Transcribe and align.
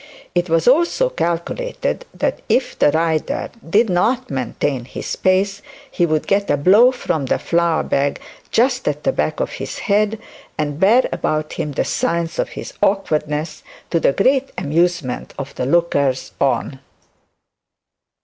It 0.33 0.49
was 0.49 0.67
also 0.67 1.11
calculated 1.11 2.05
that 2.11 2.41
if 2.49 2.79
the 2.79 2.89
rider 2.91 3.51
did 3.69 3.87
not 3.87 4.31
maintain 4.31 4.85
his 4.85 5.15
pace, 5.15 5.61
he 5.91 6.07
would 6.07 6.25
get 6.25 6.49
a 6.49 6.57
blow 6.57 6.91
from 6.91 7.27
the 7.27 7.37
flour 7.37 7.83
bag 7.83 8.19
just 8.49 8.87
at 8.87 9.03
the 9.03 9.11
back 9.11 9.39
of 9.39 9.51
his 9.51 9.77
head, 9.77 10.17
and 10.57 10.79
bear 10.79 11.07
about 11.11 11.53
him 11.53 11.73
the 11.73 11.85
signs 11.85 12.39
of 12.39 12.49
his 12.49 12.73
awkwardness 12.81 13.61
to 13.91 13.99
the 13.99 14.11
great 14.13 14.49
amusement 14.57 15.35
of 15.37 15.53
the 15.53 15.67
lookers 15.67 16.31
on. 16.41 16.79